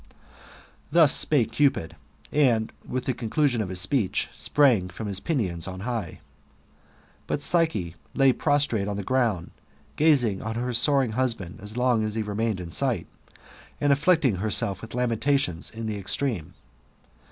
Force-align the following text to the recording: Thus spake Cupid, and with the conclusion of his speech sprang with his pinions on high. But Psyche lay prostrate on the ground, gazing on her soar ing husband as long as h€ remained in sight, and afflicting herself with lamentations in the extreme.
Thus 0.91 1.13
spake 1.13 1.51
Cupid, 1.51 1.95
and 2.31 2.71
with 2.83 3.05
the 3.05 3.13
conclusion 3.13 3.61
of 3.61 3.69
his 3.69 3.79
speech 3.79 4.29
sprang 4.33 4.89
with 4.97 5.05
his 5.07 5.19
pinions 5.19 5.67
on 5.67 5.81
high. 5.81 6.21
But 7.27 7.43
Psyche 7.43 7.95
lay 8.15 8.33
prostrate 8.33 8.87
on 8.87 8.97
the 8.97 9.03
ground, 9.03 9.51
gazing 9.97 10.41
on 10.41 10.55
her 10.55 10.73
soar 10.73 11.03
ing 11.03 11.11
husband 11.11 11.59
as 11.61 11.77
long 11.77 12.03
as 12.03 12.17
h€ 12.17 12.25
remained 12.25 12.59
in 12.59 12.71
sight, 12.71 13.05
and 13.79 13.93
afflicting 13.93 14.37
herself 14.37 14.81
with 14.81 14.95
lamentations 14.95 15.69
in 15.69 15.85
the 15.85 15.99
extreme. 15.99 16.55